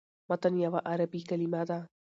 متن 0.29 0.53
یوه 0.65 0.79
عربي 0.91 1.21
کلمه 1.29 1.61
ده. 1.69 1.79